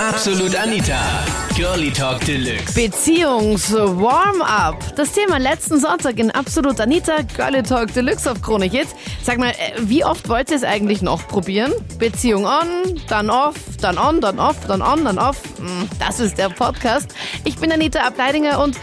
Absolut 0.00 0.54
Anita. 0.54 0.96
Girlie 1.56 1.90
Talk 1.90 2.24
Deluxe. 2.24 2.72
Beziehungs-Warm-up. 2.74 4.94
Das 4.96 5.10
Thema 5.12 5.38
letzten 5.38 5.80
Sonntag 5.80 6.18
in 6.20 6.30
Absolut 6.30 6.80
Anita, 6.80 7.16
Girlie 7.36 7.62
Talk 7.64 7.92
Deluxe 7.92 8.30
auf 8.30 8.40
Krone 8.40 8.66
Hit. 8.66 8.86
Sag 9.22 9.38
mal, 9.38 9.50
äh, 9.50 9.72
wie 9.80 10.04
oft 10.04 10.28
wollt 10.28 10.50
ihr 10.50 10.56
es 10.56 10.62
eigentlich 10.62 11.02
noch 11.02 11.26
probieren? 11.26 11.72
Beziehung 11.98 12.44
on, 12.46 13.00
dann 13.08 13.28
off, 13.28 13.56
dann 13.80 13.98
on, 13.98 14.20
dann 14.20 14.38
off, 14.38 14.64
dann 14.68 14.82
on, 14.82 15.04
dann 15.04 15.18
off. 15.18 15.42
Hm, 15.58 15.88
Das 15.98 16.20
ist 16.20 16.38
der 16.38 16.50
Podcast. 16.50 17.12
Ich 17.44 17.56
bin 17.58 17.72
Anita 17.72 18.02
Ableidinger 18.06 18.62
und 18.62 18.76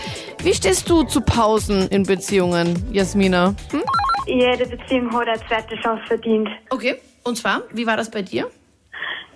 wie 0.43 0.53
stehst 0.53 0.89
du 0.89 1.03
zu 1.03 1.21
Pausen 1.21 1.87
in 1.89 2.03
Beziehungen, 2.03 2.85
Jasmina? 2.91 3.55
Hm? 3.71 3.83
Jede 4.27 4.65
Beziehung 4.65 5.09
hat 5.13 5.27
eine 5.29 5.39
zweite 5.47 5.75
Chance 5.81 6.03
verdient. 6.07 6.49
Okay, 6.71 6.97
und 7.23 7.37
zwar, 7.37 7.61
wie 7.71 7.87
war 7.87 7.95
das 7.95 8.11
bei 8.11 8.21
dir? 8.21 8.49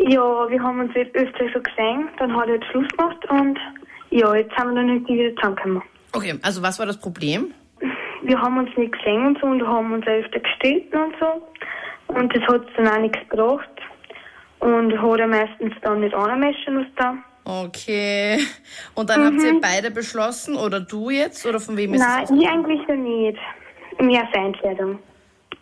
Ja, 0.09 0.49
wir 0.49 0.63
haben 0.63 0.79
uns 0.79 0.91
jetzt 0.95 1.15
öfter 1.15 1.45
so 1.53 1.61
gesehen, 1.61 2.09
dann 2.17 2.35
hat 2.35 2.47
er 2.47 2.55
jetzt 2.55 2.65
Schluss 2.71 2.87
gemacht 2.97 3.29
und 3.29 3.59
ja, 4.09 4.33
jetzt 4.33 4.51
haben 4.57 4.73
wir 4.73 4.81
noch 4.81 4.93
nicht 4.93 5.07
wieder 5.07 5.35
zusammengekommen. 5.35 5.83
Okay, 6.13 6.39
also 6.41 6.63
was 6.63 6.79
war 6.79 6.87
das 6.87 6.99
Problem? 6.99 7.53
Wir 8.23 8.41
haben 8.41 8.57
uns 8.57 8.75
nicht 8.75 8.91
gesehen 8.91 9.27
und 9.27 9.39
so 9.39 9.45
und 9.45 9.67
haben 9.67 9.93
uns 9.93 10.07
öfter 10.07 10.39
gestritten 10.39 10.97
und 10.97 11.13
so. 11.19 12.15
Und 12.15 12.35
das 12.35 12.41
hat 12.47 12.65
dann 12.75 12.87
auch 12.87 12.99
nichts 12.99 13.19
gebracht. 13.29 13.69
Und 14.57 14.99
hat 14.99 15.19
er 15.19 15.27
meistens 15.27 15.73
dann 15.83 15.99
nicht 15.99 16.15
angemessen 16.15 16.79
was 16.79 16.87
da. 16.97 17.15
Okay. 17.45 18.39
Und 18.95 19.11
dann 19.11 19.23
habt 19.23 19.43
ihr 19.43 19.61
beide 19.61 19.91
beschlossen, 19.91 20.55
oder 20.55 20.79
du 20.79 21.11
jetzt, 21.11 21.45
oder 21.45 21.59
von 21.59 21.77
wem 21.77 21.93
ist 21.93 21.99
Nein, 21.99 22.23
es? 22.23 22.31
ich 22.31 22.49
eigentlich 22.49 22.87
noch 22.87 22.95
nicht. 22.95 23.37
Mehr 23.99 24.27
seine 24.33 24.47
Entscheidung. 24.47 24.97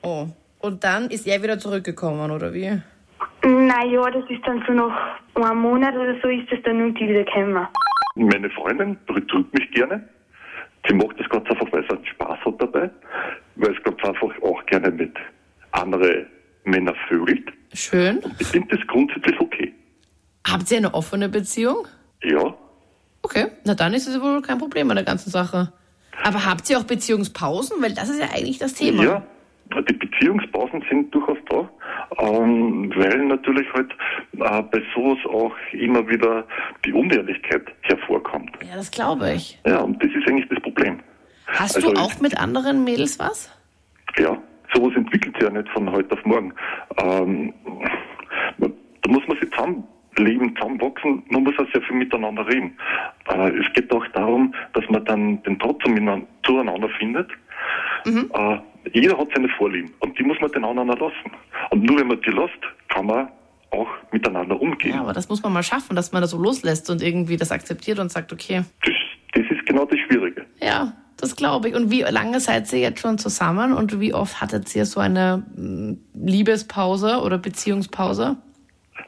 Oh. 0.04 0.28
Und 0.60 0.84
dann 0.86 1.10
ist 1.10 1.28
er 1.28 1.44
wieder 1.44 1.60
zurückgekommen, 1.60 2.32
oder 2.32 2.54
wie? 2.54 2.82
Naja, 3.44 4.10
das 4.12 4.30
ist 4.30 4.46
dann 4.46 4.64
so 4.68 4.74
nach 4.74 5.20
einem 5.36 5.60
Monat 5.60 5.96
oder 5.96 6.16
so 6.22 6.28
ist 6.30 6.52
das 6.52 6.60
dann 6.64 6.80
irgendwie 6.80 7.10
wieder 7.10 7.24
gekommen. 7.24 7.68
Meine 8.16 8.50
Freundin 8.50 8.98
betrügt 9.06 9.54
mich 9.54 9.70
gerne. 9.72 10.08
Sie 10.88 10.94
macht 10.94 11.20
das 11.20 11.30
ganz 11.30 11.50
einfach, 11.50 11.72
weil 11.72 11.84
sie 11.84 11.96
einen 11.96 12.06
Spaß 12.06 12.40
hat 12.46 12.62
dabei, 12.62 12.90
weil 13.56 13.74
sie 13.74 13.82
ganz 13.84 14.04
einfach 14.04 14.42
auch 14.42 14.66
gerne 14.66 14.92
mit 14.92 15.16
anderen 15.72 16.28
Männern 16.64 16.96
vögelt. 17.08 17.52
Schön. 17.74 18.20
Ich 18.40 18.48
finde 18.48 18.76
das 18.76 18.88
grundsätzlich 18.88 19.40
okay. 19.40 19.74
Habt 20.48 20.72
ihr 20.72 20.78
eine 20.78 20.94
offene 20.94 21.30
Beziehung? 21.30 21.88
Ja, 22.24 22.56
Okay. 23.28 23.48
Na 23.66 23.76
dann 23.76 23.94
ist 23.94 24.08
es 24.08 24.22
wohl 24.22 24.42
kein 24.42 24.58
Problem 24.58 24.90
an 24.90 24.96
der 24.96 25.04
ganzen 25.06 25.30
Sache. 25.30 25.74
Aber 26.24 26.46
habt 26.46 26.70
ihr 26.70 26.78
auch 26.78 26.86
Beziehungspausen? 26.86 27.82
Weil 27.82 27.94
das 27.94 28.08
ist 28.08 28.20
ja 28.22 28.28
eigentlich 28.34 28.58
das 28.58 28.74
Thema. 28.74 29.04
ja, 29.04 29.24
die 29.82 29.94
Beziehungspausen 29.94 30.82
sind 30.90 31.14
durchaus 31.14 31.38
da, 31.50 31.70
ähm, 32.20 32.92
weil 32.96 33.26
natürlich 33.26 33.68
halt 33.74 33.92
äh, 34.34 34.62
bei 34.64 34.82
sowas 34.96 35.18
auch 35.26 35.54
immer 35.74 36.08
wieder 36.08 36.46
die 36.86 36.94
Unehrlichkeit 36.94 37.64
hervorkommt. 37.82 38.52
Ja, 38.68 38.76
das 38.76 38.92
glaube 38.92 39.34
ich. 39.34 39.60
Ja, 39.66 39.80
und 39.82 40.02
das 40.04 40.12
ist 40.12 40.28
eigentlich 40.28 40.48
das 40.50 40.62
Problem. 40.62 41.00
Hast 41.48 41.76
Also 41.76 41.88
du 41.90 41.94
ich- 41.94 42.00
auch 42.00 42.20
mit 42.22 42.38
anderen 42.40 42.84
Mädels 42.84 43.20
was? 43.20 43.54
Ja, 44.18 44.38
sowas 44.74 44.96
entwickelt 44.96 45.36
sich 45.36 45.44
ja 45.44 45.50
nicht 45.50 45.70
von 45.70 45.92
heute 45.92 46.14
auf 46.14 46.26
morgen. 46.26 46.54
Ähm, 47.02 47.54
da 48.60 48.68
muss 49.12 49.28
man 49.28 49.38
sich 49.40 49.50
zusammenleben, 49.52 50.56
zusammenwachsen, 50.56 51.24
man 51.30 51.44
muss 51.44 51.54
auch 51.60 51.72
sehr 51.72 51.82
viel 51.84 51.96
miteinander 51.98 52.46
reden. 52.48 52.78
Äh, 53.30 53.50
es 53.60 53.72
geht 53.74 53.92
auch 53.94 54.06
darum, 54.14 54.54
dass 54.74 54.84
man 54.90 55.06
dann 55.06 55.42
den 55.44 55.58
Draht 55.60 55.82
zueinander, 55.84 56.90
findet. 56.98 57.30
Äh, 58.06 58.58
jeder 59.02 59.18
hat 59.18 59.28
seine 59.34 59.50
Vorlieben 59.50 59.92
und 60.00 60.18
die 60.18 60.24
muss 60.24 60.40
man 60.42 60.52
den 60.52 60.64
anderen 60.64 60.88
lassen. 60.90 61.32
Und 61.72 61.84
nur 61.84 62.00
wenn 62.00 62.08
man 62.08 62.22
die 62.22 62.32
lässt, 62.32 62.60
kann 62.90 63.06
man 63.06 63.30
auch 63.72 63.88
miteinander 64.12 64.60
umgehen. 64.60 64.96
Ja, 64.96 65.02
aber 65.02 65.14
das 65.14 65.28
muss 65.30 65.44
man 65.44 65.54
mal 65.54 65.64
schaffen, 65.64 65.96
dass 65.96 66.12
man 66.12 66.22
das 66.22 66.32
so 66.32 66.38
loslässt 66.38 66.90
und 66.90 67.02
irgendwie 67.02 67.38
das 67.38 67.52
akzeptiert 67.52 68.00
und 68.00 68.12
sagt, 68.12 68.32
okay, 68.32 68.64
Das, 68.84 68.94
das 69.34 69.44
ist 69.52 69.66
genau 69.66 69.86
das 69.86 70.00
Schwierige. 70.00 70.46
ja, 70.62 70.94
das 71.18 71.36
glaube 71.36 71.70
ich. 71.70 71.76
Und 71.76 71.90
wie 71.92 72.02
lange 72.02 72.40
seid 72.40 72.72
ihr 72.74 72.80
jetzt 72.80 73.02
schon 73.02 73.18
zusammen 73.18 73.74
und 73.74 74.00
wie 74.00 74.14
oft 74.14 74.40
hattet 74.40 74.74
ihr 74.76 74.86
so 74.86 75.00
eine 75.00 75.44
mm, 75.56 75.94
Liebespause 76.14 77.22
oder 77.22 77.38
Beziehungspause? 77.40 78.38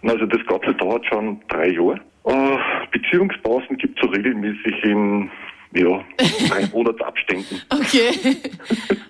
Also 0.03 0.25
das 0.25 0.45
Ganze 0.47 0.73
dauert 0.75 1.06
schon 1.06 1.39
drei 1.50 1.69
Jahre. 1.69 2.00
Äh, 2.25 2.57
Beziehungspausen 2.91 3.77
gibt 3.77 3.97
es 3.97 4.06
so 4.06 4.11
regelmäßig 4.11 4.83
in 4.83 5.29
ja, 5.74 6.03
drei 6.50 6.68
Monatsabständen. 6.72 7.62
Okay. 7.69 8.38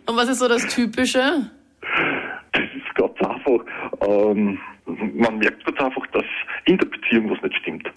Und 0.06 0.16
was 0.16 0.30
ist 0.30 0.40
so 0.40 0.48
das 0.48 0.66
Typische? 0.68 1.50
Das 2.52 2.64
ist 2.64 2.96
ganz 2.96 3.14
einfach. 3.20 3.66
Ähm, 4.08 4.60
man 5.16 5.38
merkt 5.38 5.64
ganz 5.66 5.80
einfach, 5.80 6.06
dass 6.14 6.24
in 6.66 6.78
der 6.78 6.88
Beziehung 6.88 7.30
was 7.32 7.42
nicht 7.44 7.56
stimmt. 7.62 7.88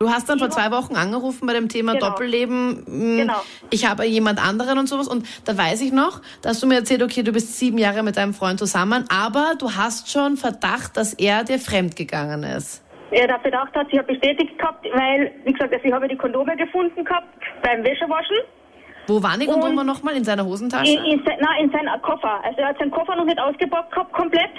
Du 0.00 0.10
hast 0.10 0.28
dann 0.28 0.38
vor 0.40 0.50
zwei 0.50 0.70
Wochen 0.72 0.96
angerufen 0.96 1.46
bei 1.46 1.52
dem 1.52 1.68
Thema 1.68 1.92
Genau. 1.92 2.08
Doppelleben. 2.10 2.82
mm, 2.86 3.16
Genau. 3.18 3.40
Ich 3.70 3.88
habe 3.88 4.04
jemand 4.04 4.44
anderen 4.44 4.78
und 4.78 4.88
sowas. 4.88 5.06
Und 5.06 5.26
da 5.44 5.56
weiß 5.56 5.80
ich 5.80 5.92
noch, 5.92 6.20
da 6.42 6.50
hast 6.50 6.62
du 6.62 6.66
mir 6.66 6.74
erzählt, 6.74 7.02
okay, 7.04 7.22
du 7.22 7.30
bist 7.32 7.56
sieben 7.56 7.78
Jahre 7.78 8.02
mit 8.02 8.16
deinem 8.16 8.34
Freund 8.34 8.58
zusammen, 8.58 9.04
aber 9.08 9.54
du 9.58 9.72
hast 9.76 10.10
schon 10.10 10.36
Verdacht, 10.36 10.96
dass 10.96 11.14
er 11.14 11.44
dir 11.44 11.60
fremdgegangen 11.60 12.42
ist. 12.42 12.82
Ja, 13.12 13.26
der 13.26 13.40
Verdacht 13.40 13.74
hat 13.74 13.86
sich 13.86 13.96
ja 13.96 14.02
bestätigt 14.02 14.58
gehabt, 14.58 14.86
weil, 14.94 15.32
wie 15.44 15.52
gesagt, 15.52 15.72
also 15.72 15.84
ich 15.84 15.92
habe 15.92 16.08
die 16.08 16.16
Kondome 16.16 16.56
gefunden 16.56 17.04
gehabt 17.04 17.28
beim 17.62 17.84
Wäschewaschen. 17.84 18.36
Wo 19.06 19.22
waren 19.22 19.38
die 19.40 19.46
Kondome 19.46 19.84
nochmal? 19.84 20.16
In 20.16 20.24
seiner 20.24 20.44
Hosentasche? 20.44 20.92
In, 20.92 21.04
in, 21.04 21.22
nein, 21.24 21.64
in 21.64 21.70
seinem 21.70 22.00
Koffer. 22.02 22.40
Also 22.44 22.60
er 22.60 22.68
hat 22.68 22.78
seinen 22.78 22.90
Koffer 22.90 23.16
noch 23.16 23.24
nicht 23.24 23.38
ausgepackt 23.38 23.90
gehabt, 23.92 24.12
komplett. 24.12 24.50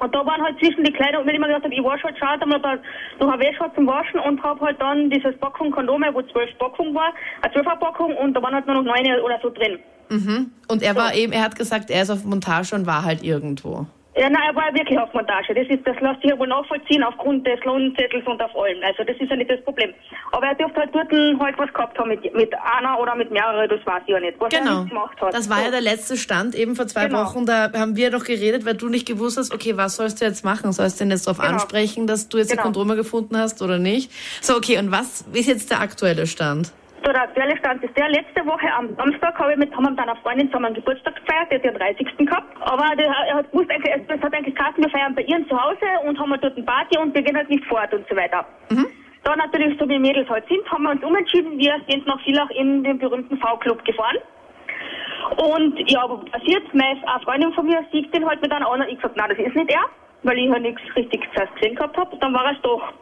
Und 0.00 0.14
da 0.14 0.26
waren 0.26 0.42
halt 0.42 0.58
zwischen 0.58 0.82
die 0.82 0.92
Kleider, 0.92 1.20
und 1.20 1.26
wenn 1.26 1.34
ich 1.34 1.40
mir 1.40 1.46
gedacht 1.46 1.64
habe, 1.64 1.74
ich 1.74 1.84
wasche 1.84 2.04
halt, 2.04 2.18
schaut 2.18 2.42
einmal 2.42 2.60
da 2.60 2.76
noch 3.20 3.32
eine 3.32 3.42
Wäsche 3.42 3.70
zum 3.74 3.86
Waschen 3.86 4.18
und 4.20 4.42
habe 4.42 4.60
halt 4.66 4.80
dann 4.80 5.10
dieses 5.10 5.36
Packung 5.38 5.70
Kondome, 5.70 6.12
wo 6.12 6.22
zwölf 6.22 6.50
Packungen 6.58 6.94
war, 6.94 7.12
eine 7.40 7.52
zwölfer 7.52 7.76
Packung 7.76 8.16
und 8.16 8.34
da 8.34 8.42
waren 8.42 8.54
halt 8.54 8.66
nur 8.66 8.82
noch 8.82 8.82
neun 8.82 9.20
oder 9.20 9.38
so 9.42 9.50
drin. 9.50 9.78
Und 10.68 10.82
er 10.82 10.96
war 10.96 11.14
eben, 11.14 11.32
er 11.32 11.42
hat 11.42 11.56
gesagt, 11.56 11.90
er 11.90 12.02
ist 12.02 12.10
auf 12.10 12.24
Montage 12.24 12.74
und 12.74 12.86
war 12.86 13.04
halt 13.04 13.22
irgendwo. 13.22 13.86
Ja, 14.16 14.30
nein, 14.30 14.42
er 14.48 14.54
war 14.54 14.72
wirklich 14.72 14.96
auf 14.96 15.12
Montage. 15.12 15.54
Das 15.54 15.66
ist, 15.68 15.84
das 15.84 15.98
lässt 16.00 16.20
sich 16.22 16.30
ja 16.30 16.38
wohl 16.38 16.46
nachvollziehen 16.46 17.02
aufgrund 17.02 17.44
des 17.46 17.58
Lohnzettels 17.64 18.24
und 18.26 18.40
auf 18.40 18.54
allem. 18.56 18.78
Also 18.84 19.02
das 19.02 19.16
ist 19.18 19.28
ja 19.28 19.34
nicht 19.34 19.50
das 19.50 19.60
Problem. 19.64 19.92
Aber 20.30 20.46
er 20.46 20.54
dürfte 20.54 20.78
halt 20.80 20.94
dort 20.94 21.10
halt 21.12 21.58
was 21.58 21.72
gehabt 21.72 21.98
haben 21.98 22.08
mit, 22.10 22.22
mit 22.32 22.52
einer 22.54 23.00
oder 23.00 23.16
mit 23.16 23.32
mehreren, 23.32 23.68
das 23.68 23.84
weiß 23.84 24.02
ich 24.06 24.12
ja 24.12 24.20
nicht. 24.20 24.38
Was 24.38 24.52
er 24.52 24.60
Genau. 24.60 24.80
nicht 24.82 24.90
gemacht 24.90 25.20
hat. 25.20 25.34
Das 25.34 25.50
war 25.50 25.62
ja 25.64 25.70
der 25.72 25.80
letzte 25.80 26.16
Stand 26.16 26.54
eben 26.54 26.76
vor 26.76 26.86
zwei 26.86 27.06
Genau. 27.06 27.24
Wochen. 27.24 27.44
Da 27.44 27.72
haben 27.72 27.96
wir 27.96 28.10
noch 28.12 28.22
geredet, 28.24 28.64
weil 28.64 28.74
du 28.74 28.88
nicht 28.88 29.06
gewusst 29.06 29.36
hast, 29.36 29.52
okay, 29.52 29.76
was 29.76 29.96
sollst 29.96 30.20
du 30.20 30.24
jetzt 30.26 30.44
machen? 30.44 30.72
Sollst 30.72 31.00
du 31.00 31.04
ihn 31.04 31.10
jetzt 31.10 31.26
darauf 31.26 31.38
Genau. 31.40 31.52
ansprechen, 31.54 32.06
dass 32.06 32.28
du 32.28 32.38
jetzt 32.38 32.50
die 32.52 32.56
Genau. 32.56 32.62
Kondome 32.64 32.94
gefunden 32.94 33.36
hast 33.36 33.62
oder 33.62 33.78
nicht? 33.78 34.12
So, 34.40 34.54
okay, 34.56 34.78
und 34.78 34.92
was 34.92 35.22
ist 35.32 35.48
jetzt 35.48 35.70
der 35.70 35.80
aktuelle 35.80 36.28
Stand? 36.28 36.72
So, 37.04 37.12
der 37.12 37.22
aktuelle 37.22 37.54
Stand 37.58 37.84
ist 37.84 37.94
der, 37.98 38.08
letzte 38.08 38.46
Woche 38.46 38.66
am 38.72 38.96
Samstag 38.96 39.38
habe 39.38 39.52
ich 39.52 39.58
mit, 39.58 39.70
haben 39.76 39.84
wir 39.84 39.90
mit 39.90 40.00
einer 40.00 40.16
Freundin 40.16 40.46
zusammen 40.48 40.72
Geburtstag 40.72 41.16
gefeiert, 41.16 41.50
der 41.50 41.58
hat 41.58 41.64
den 41.64 41.74
30. 41.74 42.16
gehabt. 42.16 42.56
Aber 42.60 42.96
der, 42.96 43.12
er 43.28 43.34
hat 43.34 43.50
gewusst, 43.52 43.70
eigentlich, 43.70 43.92
es 44.08 44.22
hat 44.22 44.32
eigentlich 44.32 44.54
geheißen, 44.54 44.82
wir 44.82 44.88
feiern 44.88 45.14
bei 45.14 45.22
ihren 45.22 45.46
zu 45.46 45.60
Hause 45.60 45.84
und 46.06 46.18
haben 46.18 46.30
dort 46.40 46.56
eine 46.56 46.64
Party 46.64 46.96
und 46.96 47.14
wir 47.14 47.20
gehen 47.20 47.36
halt 47.36 47.50
nicht 47.50 47.64
fort 47.66 47.92
und 47.92 48.08
so 48.08 48.16
weiter. 48.16 48.46
Da 49.22 49.36
natürlich, 49.36 49.78
so 49.78 49.86
wie 49.86 49.98
Mädels 49.98 50.30
halt 50.30 50.48
sind, 50.48 50.64
haben 50.70 50.84
wir 50.84 50.92
uns 50.92 51.04
umentschieden, 51.04 51.58
wir 51.58 51.76
sind 51.88 52.06
nach 52.06 52.20
Villach 52.24 52.50
in 52.50 52.82
den 52.84 52.98
berühmten 52.98 53.36
V-Club 53.36 53.84
gefahren. 53.84 54.16
Und 55.36 55.78
ja, 55.90 56.08
was 56.08 56.24
passiert? 56.30 56.62
Meine 56.72 57.00
eine 57.06 57.20
Freundin 57.24 57.52
von 57.52 57.66
mir 57.66 57.84
sieht 57.92 58.14
den 58.14 58.26
halt 58.26 58.40
mit 58.40 58.50
einer 58.50 58.70
anderen. 58.70 58.90
Ich 58.90 58.96
gesagt, 58.96 59.16
nein, 59.16 59.28
das 59.28 59.38
ist 59.38 59.54
nicht 59.54 59.70
er, 59.70 59.84
weil 60.22 60.38
ich 60.38 60.50
halt 60.50 60.62
nichts 60.62 60.82
richtig 60.96 61.28
zuerst 61.34 61.54
gesehen 61.56 61.74
gehabt 61.74 61.96
habe. 61.98 62.16
Dann 62.18 62.32
war 62.32 62.50
es 62.50 62.60
doch. 62.62 62.92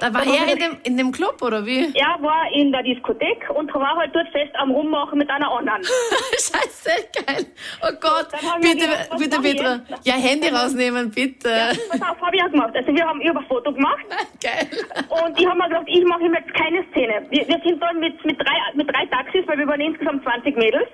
Da 0.00 0.12
war 0.12 0.22
er 0.26 0.52
in 0.52 0.58
dem, 0.58 0.76
in 0.84 0.96
dem 0.96 1.12
Club, 1.12 1.40
oder 1.42 1.64
wie? 1.64 1.84
Er 1.94 2.20
war 2.22 2.44
in 2.52 2.72
der 2.72 2.82
Diskothek 2.82 3.48
und 3.54 3.72
war 3.74 3.96
halt 3.96 4.14
dort 4.14 4.28
fest 4.30 4.54
am 4.54 4.70
Rummachen 4.70 5.18
mit 5.18 5.30
einer 5.30 5.50
anderen. 5.50 5.82
Scheiße, 6.32 6.90
geil. 7.26 7.46
Oh 7.82 7.92
Gott, 8.00 8.28
bitte, 8.60 8.86
gedacht, 8.86 9.10
bitte, 9.18 9.40
Petra. 9.40 9.80
Ja, 10.02 10.14
Handy 10.14 10.48
rausnehmen, 10.48 11.10
bitte. 11.10 11.50
Pass 11.90 12.02
auf, 12.02 12.20
habe 12.20 12.36
ich 12.36 12.42
auch 12.42 12.50
gemacht. 12.50 12.74
Also 12.74 12.92
wir 12.94 13.06
haben 13.06 13.20
über 13.20 13.42
Foto 13.42 13.72
gemacht 13.72 14.04
Geil. 14.42 14.68
und 15.08 15.38
ich 15.38 15.46
habe 15.46 15.58
mir 15.58 15.68
gedacht, 15.68 15.86
ich 15.86 16.04
mache 16.04 16.22
ihm 16.24 16.34
jetzt 16.34 16.52
keine 16.54 16.84
Szene. 16.90 17.26
Wir, 17.30 17.46
wir 17.48 17.60
sind 17.64 17.80
dann 17.82 18.00
mit, 18.00 18.24
mit, 18.24 18.38
drei, 18.38 18.56
mit 18.74 18.88
drei 18.88 19.06
Taxis, 19.06 19.42
weil 19.46 19.58
wir 19.58 19.66
waren 19.66 19.80
insgesamt 19.80 20.22
20 20.24 20.56
Mädels, 20.56 20.88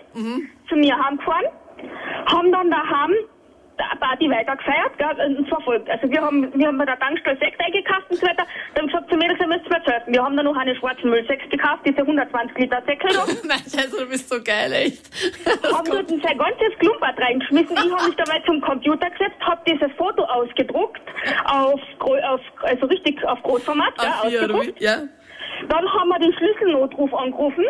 zu 0.69 0.77
mir 0.77 0.97
heimgefahren, 1.05 1.47
haben 2.27 2.53
dann 2.53 2.71
daheim 2.71 3.13
eine 3.81 4.01
Party 4.01 4.31
weitergefeiert, 4.31 4.93
gell, 4.99 5.37
und 5.37 5.49
zwar 5.49 5.61
folgt. 5.63 5.89
Also 5.89 6.11
wir 6.11 6.21
haben, 6.21 6.53
wir 6.55 6.67
haben 6.67 6.79
bei 6.79 6.85
der 6.85 6.99
Tankstelle 6.99 7.39
Sekt 7.39 7.61
eingekauft 7.65 8.11
und 8.11 8.17
so 8.17 8.27
weiter. 8.27 8.47
Dann 8.75 8.87
gesagt 8.87 9.11
zu 9.11 9.17
Mädels, 9.17 9.41
ihr 9.41 9.47
müsst 9.47 9.69
mir 9.69 9.81
helfen. 9.83 10.13
Wir 10.13 10.23
haben 10.23 10.37
dann 10.37 10.47
noch 10.47 10.57
einen 10.57 10.77
schwarzen 10.77 11.11
Müllsekt 11.11 11.51
gekauft, 11.51 11.81
diese 11.87 12.01
120 12.01 12.59
Liter 12.59 12.83
Säckel 12.87 13.11
da. 13.15 13.25
Nein, 13.45 13.63
Scheiße, 13.65 13.97
du 13.99 14.09
bist 14.09 14.29
so 14.29 14.43
geil, 14.43 14.73
echt. 14.73 15.11
haben 15.75 15.91
dort 15.91 16.09
sein 16.09 16.39
ganzes 16.39 16.79
Klumpert 16.79 17.19
reingeschmissen. 17.19 17.77
Ich 17.77 17.93
habe 17.93 18.07
mich 18.07 18.17
dabei 18.17 18.41
zum 18.47 18.61
Computer 18.61 19.11
gesetzt, 19.11 19.41
habe 19.41 19.61
dieses 19.67 19.91
Foto 19.97 20.25
ausgedruckt, 20.25 21.03
auf, 21.45 21.81
auf 22.01 22.41
also 22.63 22.87
richtig 22.87 23.25
auf 23.25 23.43
Großformat, 23.43 23.99
gell, 23.99 24.09
Auf 24.09 24.25
oder 24.25 24.55
ausgedruckt. 24.55 24.81
Ja. 24.81 25.03
Dann 25.69 25.93
haben 25.93 26.09
wir 26.09 26.19
den 26.19 26.33
Schlüsselnotruf 26.35 27.13
angerufen, 27.15 27.65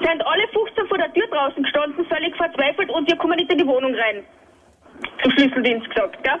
sind 0.00 0.26
alle 0.26 0.48
15 0.48 0.86
vor 0.88 0.98
der 0.98 1.12
Tür 1.12 1.26
draußen 1.28 1.62
gestanden, 1.62 2.04
völlig 2.06 2.36
verzweifelt 2.36 2.90
und 2.90 3.08
wir 3.08 3.16
kommen 3.16 3.36
nicht 3.36 3.50
in 3.50 3.58
die 3.58 3.66
Wohnung 3.66 3.94
rein. 3.94 4.24
Zum 5.22 5.32
Schlüsseldienst 5.32 5.88
gesagt, 5.88 6.22
gell? 6.22 6.40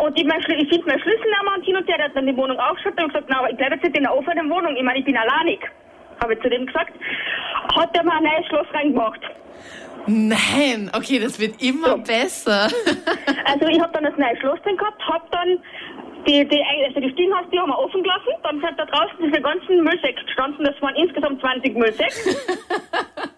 Und 0.00 0.18
ich, 0.18 0.24
mein, 0.24 0.40
ich 0.40 0.68
finde 0.68 0.86
meinen 0.86 1.00
Schlüsselnummer 1.00 1.54
und 1.56 1.64
hin 1.64 1.76
und 1.76 1.88
her, 1.88 1.96
der 1.96 2.06
hat 2.06 2.16
dann 2.16 2.26
die 2.26 2.36
Wohnung 2.36 2.58
aufgeschaut 2.58 3.00
und 3.00 3.08
gesagt, 3.08 3.26
na, 3.28 3.38
aber 3.38 3.50
ich 3.50 3.56
bleibe 3.56 3.74
jetzt 3.74 3.84
nicht 3.84 3.96
in 3.96 4.02
der 4.02 4.16
offenen 4.16 4.50
Wohnung, 4.50 4.76
ich 4.76 4.82
meine, 4.82 4.98
ich 4.98 5.04
bin 5.04 5.16
alleinig. 5.16 5.60
Habe 6.20 6.34
ich 6.34 6.40
zu 6.40 6.50
dem 6.50 6.66
gesagt. 6.66 6.92
Hat 7.74 7.96
er 7.96 8.04
mir 8.04 8.12
ein 8.12 8.22
neues 8.22 8.46
Schloss 8.46 8.66
reingemacht. 8.72 9.20
Nein, 10.06 10.90
okay, 10.94 11.18
das 11.18 11.40
wird 11.40 11.62
immer 11.62 11.98
besser. 11.98 12.68
Also 13.46 13.66
ich 13.66 13.80
habe 13.80 13.92
dann 13.92 14.04
das 14.04 14.16
neue 14.16 14.36
Schloss 14.38 14.60
drin 14.62 14.76
gehabt, 14.76 15.00
habe 15.06 15.24
dann 15.30 15.58
die, 16.26 16.48
die, 16.48 16.62
also 16.86 17.00
die 17.00 17.10
Stiegenhaustür 17.10 17.60
haben 17.60 17.70
wir 17.70 17.78
offen 17.78 18.02
gelassen, 18.02 18.32
dann 18.42 18.60
sind 18.60 18.78
da 18.78 18.84
draußen 18.86 19.16
diese 19.22 19.40
ganzen 19.40 19.84
Müllsäcke 19.84 20.24
gestanden, 20.24 20.64
das 20.64 20.80
waren 20.80 20.94
insgesamt 20.96 21.40
20 21.40 21.76
Müllsäcke. 21.76 22.36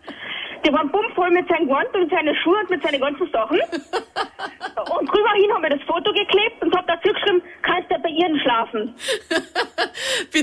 Die 0.67 0.73
waren 0.73 0.91
bummvoll 0.91 1.31
mit 1.31 1.47
seinen 1.49 1.69
Gewand 1.69 1.95
und 1.95 2.11
seinen 2.11 2.35
Schuhen 2.37 2.61
und 2.63 2.71
mit 2.71 2.83
seinen 2.83 3.01
ganzen 3.01 3.31
Sachen. 3.31 3.61
Und 3.61 5.09
drüber 5.09 5.33
hin 5.35 5.53
haben 5.55 5.63
wir 5.63 5.71
das 5.71 5.83
Foto 5.83 6.13
geklebt 6.13 6.61
und 6.61 6.75
hab 6.75 6.89
dazu 6.89 7.13
geschrieben, 7.13 7.41
kannst 7.63 7.89
du 7.89 7.99
bei 8.01 8.09
ihren 8.09 8.41
schlafen. 8.41 8.95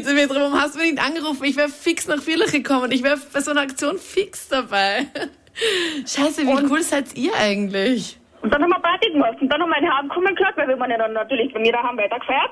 Bitte, 0.03 0.15
Petra, 0.15 0.35
warum 0.35 0.59
hast 0.59 0.75
du 0.75 0.79
mich 0.79 0.91
nicht 0.91 1.01
angerufen? 1.01 1.45
Ich 1.45 1.55
wäre 1.55 1.69
fix 1.69 2.09
nach 2.09 2.19
Villach 2.19 2.51
gekommen. 2.51 2.91
Ich 2.91 3.03
wäre 3.03 3.15
bei 3.31 3.39
so 3.39 3.51
einer 3.51 3.61
Aktion 3.61 3.97
fix 3.97 4.49
dabei. 4.49 5.07
Scheiße, 6.05 6.45
wie 6.45 6.69
cool 6.69 6.81
seid 6.81 7.15
ihr 7.15 7.31
eigentlich? 7.33 8.19
Und 8.41 8.53
dann 8.53 8.61
haben 8.61 8.71
wir 8.71 8.79
Party 8.79 9.11
gemacht 9.11 9.37
und 9.39 9.47
dann 9.47 9.61
haben 9.61 9.69
wir 9.69 9.77
einen 9.77 9.97
Heimkommen 9.97 10.35
gehört, 10.35 10.57
weil 10.57 10.67
wir 10.67 10.77
waren 10.77 10.91
ja 10.91 10.97
dann 10.97 11.13
natürlich 11.13 11.53
bei 11.53 11.59
mir 11.61 11.71
daheim 11.71 11.97
weiter 11.97 12.19
gefeiert. 12.19 12.51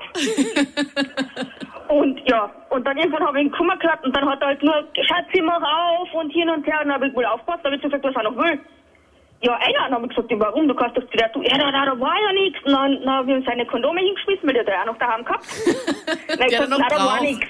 und 1.88 2.20
ja, 2.26 2.50
und 2.70 2.86
dann 2.86 2.96
irgendwann 2.96 3.26
habe 3.26 3.38
ich 3.38 3.44
ihn 3.44 3.52
kommen 3.52 3.78
gehört 3.78 4.02
und 4.02 4.16
dann 4.16 4.26
hat 4.26 4.40
er 4.40 4.46
halt 4.46 4.62
nur, 4.62 4.88
Schatzi, 5.02 5.42
mach 5.42 5.60
auf 5.60 6.14
und 6.14 6.30
hin 6.30 6.48
und 6.48 6.66
her. 6.66 6.78
Und 6.80 6.86
dann 6.86 6.94
habe 6.94 7.08
ich 7.08 7.14
wohl 7.14 7.26
aufgepasst, 7.26 7.64
habe 7.64 7.76
ich 7.76 7.82
gesagt, 7.82 8.02
was 8.02 8.16
er 8.16 8.22
noch 8.22 8.36
will. 8.38 8.58
Ja, 9.42 9.54
einer, 9.54 9.84
dann 9.84 9.94
habe 9.94 10.06
ich 10.06 10.14
gesagt, 10.14 10.32
warum, 10.36 10.68
du 10.68 10.74
kannst 10.74 10.96
doch 10.96 11.02
zu 11.02 11.16
der, 11.16 11.28
du, 11.30 11.42
ja, 11.42 11.58
da, 11.58 11.72
da, 11.72 11.84
da 11.84 12.00
war 12.00 12.14
ja 12.14 12.32
nichts. 12.32 12.58
Und 12.64 12.72
dann, 12.72 13.00
dann 13.00 13.10
habe 13.10 13.30
ich 13.30 13.38
ihm 13.38 13.44
seine 13.44 13.66
Kondome 13.66 14.00
hingeschmissen, 14.00 14.46
weil 14.46 14.54
der 14.54 14.64
da 14.64 14.72
ja 14.72 14.84
noch 14.84 14.98
daheim 14.98 15.24
gehabt. 15.24 15.44
Dann 16.28 16.48
ich 16.48 16.58
hat 16.58 16.64
gesagt, 16.66 16.70
nein, 16.70 16.88
da 16.88 17.04
war 17.04 17.20
nichts. 17.20 17.46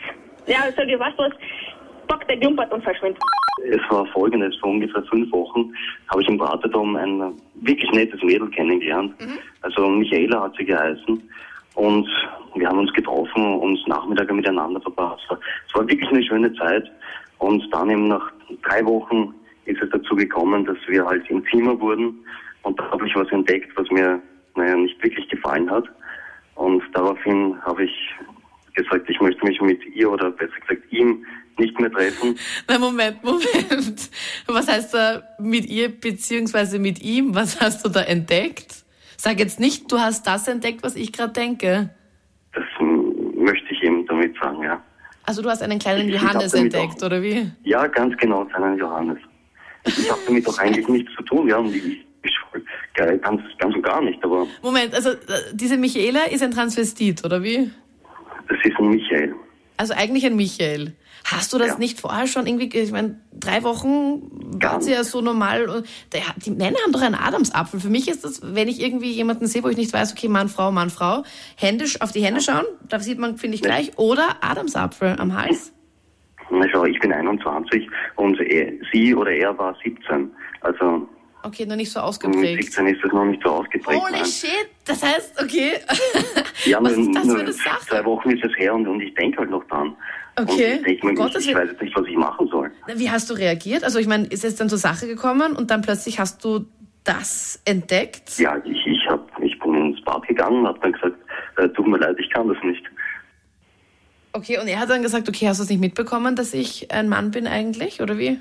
Ja, 0.46 0.68
ich 0.68 0.74
sage, 0.74 0.98
weißt 0.98 1.18
du 1.18 1.22
was, 1.24 1.32
pack 2.08 2.26
dein 2.28 2.40
Jumpert 2.40 2.72
und 2.72 2.82
verschwind. 2.82 3.18
Es 3.64 3.80
war 3.90 4.06
folgendes, 4.06 4.56
vor 4.56 4.70
ungefähr 4.70 5.02
fünf 5.04 5.30
Wochen 5.32 5.72
habe 6.08 6.22
ich 6.22 6.28
im 6.28 6.40
Wartedom 6.40 6.96
ein 6.96 7.34
wirklich 7.56 7.90
nettes 7.92 8.22
Mädel 8.22 8.48
kennengelernt. 8.50 9.14
Also 9.60 9.88
Michaela 9.88 10.42
hat 10.42 10.56
sie 10.56 10.64
geheißen. 10.64 11.30
Und 11.74 12.08
wir 12.54 12.68
haben 12.68 12.78
uns 12.78 12.92
getroffen 12.92 13.60
und 13.60 13.86
Nachmittage 13.88 14.32
miteinander 14.32 14.80
verbracht. 14.80 15.20
Es 15.68 15.74
war 15.74 15.88
wirklich 15.88 16.08
eine 16.10 16.22
schöne 16.22 16.52
Zeit. 16.54 16.90
Und 17.38 17.62
dann 17.72 17.90
eben 17.90 18.08
nach 18.08 18.30
drei 18.62 18.84
Wochen 18.84 19.34
ist 19.66 19.80
es 19.82 19.90
dazu 19.90 20.14
gekommen, 20.16 20.64
dass 20.64 20.76
wir 20.86 21.04
halt 21.04 21.28
im 21.30 21.44
Zimmer 21.50 21.78
wurden. 21.80 22.18
Und 22.62 22.78
da 22.78 22.90
habe 22.90 23.06
ich 23.06 23.14
was 23.14 23.28
entdeckt, 23.30 23.70
was 23.76 23.90
mir, 23.90 24.20
naja, 24.56 24.76
nicht 24.76 25.02
wirklich 25.02 25.28
gefallen 25.28 25.70
hat. 25.70 25.84
Und 26.54 26.82
daraufhin 26.94 27.60
habe 27.64 27.84
ich 27.84 28.14
gesagt, 28.74 29.08
ich 29.08 29.20
möchte 29.20 29.44
mich 29.44 29.60
mit 29.60 29.84
ihr 29.94 30.10
oder 30.10 30.30
besser 30.30 30.52
gesagt 30.66 30.92
ihm 30.92 31.24
nicht 31.58 31.78
mehr 31.78 31.90
treffen. 31.90 32.38
Na, 32.68 32.78
Moment, 32.78 33.22
Moment. 33.22 34.10
Was 34.46 34.68
heißt 34.68 34.94
da 34.94 35.22
mit 35.38 35.66
ihr 35.66 35.88
beziehungsweise 35.88 36.78
mit 36.78 37.02
ihm? 37.02 37.34
Was 37.34 37.60
hast 37.60 37.84
du 37.84 37.88
da 37.88 38.02
entdeckt? 38.02 38.84
Sag 39.16 39.38
jetzt 39.38 39.60
nicht, 39.60 39.90
du 39.92 39.98
hast 39.98 40.26
das 40.26 40.48
entdeckt, 40.48 40.82
was 40.82 40.96
ich 40.96 41.12
gerade 41.12 41.32
denke. 41.32 41.90
Das 42.54 42.64
möchte 43.36 43.66
ich 43.72 43.82
eben 43.82 44.06
damit 44.06 44.34
sagen, 44.40 44.62
ja. 44.62 44.82
Also 45.24 45.42
du 45.42 45.48
hast 45.48 45.62
einen 45.62 45.78
kleinen 45.78 46.08
Ich 46.08 46.14
Johannes 46.20 46.52
entdeckt, 46.54 47.00
auch- 47.02 47.06
oder 47.06 47.22
wie? 47.22 47.50
Ja, 47.62 47.86
ganz 47.86 48.16
genau, 48.16 48.46
seinen 48.52 48.78
Johannes. 48.78 49.18
Ich 49.84 50.10
habe 50.10 50.20
damit 50.26 50.46
doch 50.46 50.58
eigentlich 50.58 50.86
nichts 50.88 51.12
zu 51.16 51.22
tun, 51.24 51.48
ich, 51.74 51.84
ich 52.22 52.32
äh, 52.96 53.18
ganz, 53.18 53.40
ganz 53.58 53.74
und 53.74 53.82
gar 53.82 54.00
nicht, 54.02 54.22
aber 54.22 54.46
Moment, 54.62 54.94
also 54.94 55.10
äh, 55.10 55.16
diese 55.52 55.76
Michaela 55.76 56.24
ist 56.30 56.42
ein 56.42 56.50
Transvestit, 56.52 57.24
oder 57.24 57.42
wie? 57.42 57.70
das 58.48 58.58
ist 58.64 58.78
ein 58.78 58.88
Michael. 58.90 59.34
Also 59.78 59.94
eigentlich 59.94 60.26
ein 60.26 60.36
Michael. 60.36 60.94
Hast 61.24 61.52
du 61.52 61.58
das 61.58 61.68
Ja. 61.68 61.78
nicht 61.78 62.00
vorher 62.00 62.26
schon 62.26 62.46
irgendwie, 62.46 62.68
ge- 62.68 62.82
ich 62.82 62.90
meine, 62.92 63.20
drei 63.32 63.62
Wochen 63.62 64.22
waren 64.60 64.82
sie 64.82 64.90
ja 64.92 65.02
so 65.04 65.20
normal. 65.20 65.84
Die 66.44 66.50
Männer 66.50 66.76
haben 66.84 66.92
doch 66.92 67.00
einen 67.00 67.14
Adamsapfel. 67.14 67.80
Für 67.80 67.88
mich 67.88 68.08
ist 68.08 68.24
das, 68.24 68.40
wenn 68.42 68.68
ich 68.68 68.80
irgendwie 68.80 69.10
jemanden 69.12 69.46
sehe, 69.46 69.62
wo 69.62 69.68
ich 69.68 69.76
nicht 69.76 69.92
weiß, 69.92 70.12
okay, 70.12 70.28
Mann, 70.28 70.48
Frau, 70.48 70.70
Mann, 70.72 70.90
Frau, 70.90 71.22
Hände, 71.56 71.84
sch- 71.86 72.00
auf 72.02 72.12
die 72.12 72.22
Hände 72.24 72.40
schauen, 72.40 72.64
da 72.88 72.98
sieht 73.00 73.18
man, 73.18 73.38
finde 73.38 73.54
ich, 73.54 73.62
gleich, 73.62 73.96
oder 73.98 74.36
Adamsapfel 74.42 75.16
am 75.18 75.34
Hals. 75.40 75.72
Na 76.58 76.68
schau, 76.70 76.84
ich 76.84 76.98
bin 77.00 77.12
21 77.12 77.88
und 78.16 78.38
er, 78.40 78.72
sie 78.92 79.14
oder 79.14 79.30
er 79.30 79.56
war 79.58 79.76
17. 79.82 80.30
Also 80.60 81.08
Okay, 81.44 81.66
noch 81.66 81.74
nicht 81.76 81.90
so 81.90 81.98
mit 81.98 82.08
ausgeprägt. 82.08 82.64
17 82.64 82.86
ist 82.86 83.02
das 83.02 83.12
noch 83.12 83.24
nicht 83.24 83.42
so 83.42 83.50
ausgeprägt. 83.50 84.00
Holy 84.00 84.12
nein. 84.12 84.24
shit, 84.24 84.68
das 84.84 85.02
heißt, 85.02 85.42
okay. 85.42 85.72
Ja, 86.64 86.78
Was 86.80 86.96
nur, 86.96 87.08
ist 87.08 87.16
das 87.16 87.26
für 87.26 87.40
eine 87.40 87.52
Sache? 87.52 87.86
zwei 87.88 88.04
Wochen 88.04 88.30
ist 88.30 88.44
es 88.44 88.56
her 88.56 88.74
und, 88.74 88.86
und 88.86 89.00
ich 89.00 89.12
denke 89.14 89.38
halt 89.38 89.50
noch 89.50 89.64
dran. 89.66 89.96
Okay. 90.36 90.78
Und 90.78 90.86
ich, 90.86 91.00
denk 91.00 91.04
mir, 91.04 91.14
Gottes 91.14 91.44
ich, 91.44 91.50
ich 91.50 91.56
weiß 91.56 91.70
jetzt 91.70 91.82
nicht, 91.82 91.96
was 91.96 92.06
ich 92.06 92.16
machen 92.16 92.46
soll. 92.48 92.70
Wie 92.94 93.10
hast 93.10 93.28
du 93.28 93.34
reagiert? 93.34 93.82
Also 93.82 93.98
ich 93.98 94.06
meine, 94.06 94.26
ist 94.26 94.44
es 94.44 94.54
dann 94.54 94.68
zur 94.68 94.78
Sache 94.78 95.08
gekommen 95.08 95.56
und 95.56 95.72
dann 95.72 95.82
plötzlich 95.82 96.20
hast 96.20 96.44
du 96.44 96.66
das 97.02 97.60
entdeckt? 97.64 98.38
Ja, 98.38 98.56
ich, 98.64 98.86
ich, 98.86 99.08
hab, 99.08 99.28
ich 99.42 99.58
bin 99.58 99.74
ins 99.74 100.04
Bad 100.04 100.26
gegangen 100.28 100.60
und 100.60 100.68
habe 100.68 100.78
dann 100.80 100.92
gesagt, 100.92 101.16
äh, 101.56 101.68
tut 101.70 101.88
mir 101.88 101.98
leid, 101.98 102.16
ich 102.20 102.30
kann 102.30 102.46
das 102.46 102.56
nicht. 102.62 102.84
Okay, 104.32 104.58
und 104.58 104.68
er 104.68 104.78
hat 104.80 104.88
dann 104.88 105.02
gesagt, 105.02 105.28
okay, 105.28 105.48
hast 105.48 105.58
du 105.58 105.64
es 105.64 105.70
nicht 105.70 105.80
mitbekommen, 105.80 106.36
dass 106.36 106.54
ich 106.54 106.90
ein 106.90 107.08
Mann 107.08 107.30
bin 107.30 107.46
eigentlich, 107.46 108.00
oder 108.00 108.16
wie? 108.18 108.40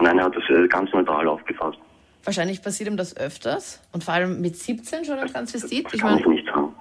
Nein, 0.00 0.18
er 0.18 0.26
hat 0.26 0.36
das 0.36 0.44
äh, 0.50 0.68
ganz 0.68 0.92
neutral 0.92 1.26
aufgefasst. 1.28 1.78
Wahrscheinlich 2.24 2.62
passiert 2.62 2.90
ihm 2.90 2.96
das 2.96 3.16
öfters 3.16 3.80
und 3.92 4.04
vor 4.04 4.14
allem 4.14 4.40
mit 4.40 4.56
17 4.56 5.04
schon 5.04 5.18
ein 5.18 5.28
Transvestit. 5.28 5.86
Das 5.86 5.94
Ich 5.94 6.00
kann 6.00 6.18
ich 6.18 6.24
meine, 6.26 6.34
nicht 6.34 6.46
sagen. 6.46 6.74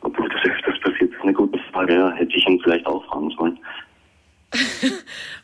Ob 0.00 0.18
mir 0.18 0.28
das 0.28 0.42
öfters 0.50 0.80
passiert, 0.80 1.12
ist 1.12 1.20
eine 1.22 1.32
gute 1.32 1.58
Frage. 1.70 1.94
Ja, 1.94 2.10
hätte 2.10 2.32
ich 2.34 2.46
ihn 2.46 2.60
vielleicht 2.62 2.84
auch 2.86 3.04
fragen 3.06 3.30
sollen. 3.30 3.58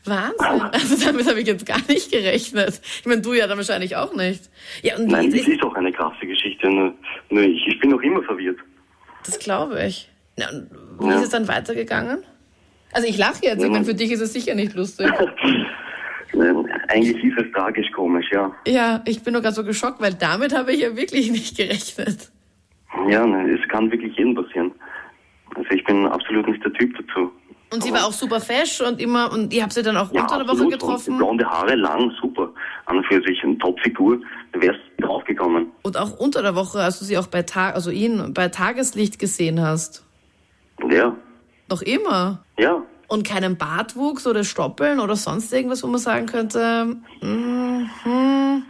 Wahnsinn. 0.05 0.63
Also 0.73 1.07
damit 1.07 1.29
habe 1.29 1.41
ich 1.41 1.47
jetzt 1.47 1.65
gar 1.65 1.81
nicht 1.89 2.11
gerechnet. 2.11 2.81
Ich 3.01 3.07
meine, 3.07 3.23
du 3.23 3.33
ja 3.33 3.47
dann 3.47 3.57
wahrscheinlich 3.57 3.97
auch 3.97 4.15
nicht. 4.15 4.51
Ja, 4.83 4.97
und 4.97 5.07
Nein, 5.07 5.31
das 5.31 5.47
ist 5.47 5.63
auch 5.63 5.75
eine 5.75 5.93
krasse 5.93 6.27
Geschichte. 6.27 6.69
Nur, 6.69 6.95
nur 7.31 7.43
ich, 7.45 7.67
ich 7.69 7.79
bin 7.81 7.91
noch 7.91 8.03
immer 8.03 8.23
verwirrt. 8.25 8.59
das 9.25 9.39
glaube 9.39 9.83
ich. 9.87 10.11
Ja, 10.39 10.49
und 10.51 10.71
wie 11.01 11.07
Ja. 11.09 11.17
ist 11.17 11.25
es 11.25 11.31
dann 11.31 11.49
weitergegangen? 11.49 12.19
Also 12.93 13.07
ich 13.07 13.19
lache 13.19 13.43
jetzt, 13.43 13.63
ich 13.63 13.71
meine, 13.71 13.85
für 13.85 13.95
dich 13.95 14.11
ist 14.13 14.21
es 14.21 14.33
sicher 14.33 14.55
nicht 14.55 14.75
lustig. 14.75 15.11
Eigentlich 16.89 17.23
ist 17.25 17.39
es 17.39 17.53
tragisch 17.53 17.91
komisch, 17.93 18.27
ja. 18.33 18.53
Ja, 18.67 19.03
ich 19.07 19.23
bin 19.23 19.33
nur 19.33 19.43
gerade 19.43 19.55
so 19.55 19.65
geschockt, 19.65 20.01
weil 20.01 20.15
damit 20.15 20.57
habe 20.57 20.73
ich 20.73 20.81
ja 20.81 20.97
wirklich 20.97 21.31
nicht 21.39 21.57
gerechnet. 21.57 22.31
Ja, 23.09 23.27
ne, 23.27 23.51
es 23.51 23.69
kann 23.69 23.91
wirklich 23.91 24.17
jedem 24.17 24.35
passieren. 24.35 24.73
Also 25.55 25.71
ich 25.71 25.85
bin 25.85 26.07
absolut 26.07 26.47
nicht 26.49 26.65
der 26.65 26.73
Typ 26.75 26.95
dazu. 26.97 27.31
Und 27.71 27.83
sie 27.83 27.93
war 27.93 28.07
auch 28.07 28.13
super 28.13 28.41
fesch 28.41 28.81
und 28.81 28.99
immer, 28.99 29.31
und 29.31 29.53
ihr 29.53 29.63
habt 29.63 29.75
sie 29.75 29.83
dann 29.83 29.97
auch 29.99 30.11
Ja, 30.13 30.23
unter 30.23 30.39
der 30.43 30.49
Woche 30.49 30.69
getroffen. 30.69 31.13
Und 31.15 31.19
blonde 31.19 31.45
Haare, 31.47 31.75
lang, 31.75 32.11
super. 32.21 32.51
An 32.87 32.97
und 32.99 33.07
für 33.07 33.21
sich 33.23 33.43
eine 33.45 33.59
Topfigur. 33.59 34.21
Du 34.53 34.63
wärst 34.63 34.81
draufgekommen. 35.01 35.67
Und 35.83 35.99
auch 35.99 36.19
unter 36.19 36.41
der 36.43 36.55
Woche, 36.55 36.81
als 36.83 36.99
du 36.99 37.05
sie 37.05 37.19
auch 37.19 37.27
bei 37.27 37.43
Tag, 37.43 37.75
also 37.75 37.91
ihn 37.91 38.33
bei 38.33 38.49
Tageslicht 38.49 39.19
gesehen 39.19 39.61
hast. 39.61 40.07
Ja, 40.91 41.17
Noch 41.69 41.83
immer. 41.83 42.45
ja. 42.59 42.83
Und 43.11 43.27
keinen 43.27 43.57
Bartwuchs 43.57 44.27
oder 44.27 44.45
Stoppeln 44.45 45.01
oder 45.01 45.17
sonst 45.17 45.51
irgendwas, 45.53 45.83
wo 45.83 45.87
man 45.87 45.99
sagen 45.99 46.27
könnte, 46.27 46.85
mm, 47.23 47.91
hm. 48.03 48.63